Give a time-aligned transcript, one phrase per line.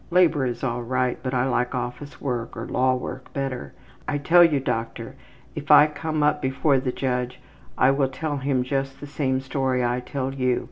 [0.09, 3.75] Labor is all right, but I like office work or law work better.
[4.07, 5.15] I tell you, doctor,
[5.53, 7.39] if I come up before the judge
[7.77, 10.59] I will tell him just the same story I tell you.